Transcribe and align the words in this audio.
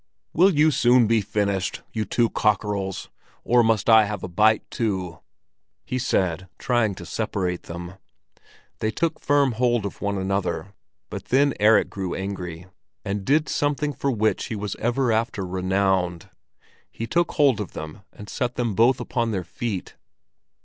"Will 0.33 0.49
you 0.49 0.71
soon 0.71 1.05
be 1.05 1.21
finished, 1.21 1.83
you 1.93 2.05
two 2.05 2.31
cockerels, 2.31 3.11
or 3.43 3.61
must 3.61 3.87
I 3.87 4.05
have 4.05 4.23
a 4.23 4.27
bite 4.27 4.63
too?" 4.71 5.19
he 5.85 5.99
said, 5.99 6.47
trying 6.57 6.95
to 6.95 7.05
separate 7.05 7.67
them. 7.69 7.97
They 8.79 8.89
took 8.89 9.19
firm 9.19 9.51
hold 9.51 9.85
of 9.85 10.01
one 10.01 10.17
another, 10.17 10.73
but 11.11 11.25
then 11.25 11.53
Erik 11.59 11.91
grew 11.91 12.15
angry, 12.15 12.65
and 13.05 13.23
did 13.23 13.47
something 13.47 13.93
for 13.93 14.09
which 14.09 14.45
he 14.45 14.55
was 14.55 14.75
ever 14.77 15.11
after 15.11 15.45
renowned. 15.45 16.29
He 16.89 17.05
took 17.05 17.33
hold 17.33 17.61
of 17.61 17.73
them 17.73 18.01
and 18.11 18.27
set 18.27 18.55
them 18.55 18.73
both 18.73 18.99
upon 18.99 19.29
their 19.29 19.43
feet. 19.43 19.97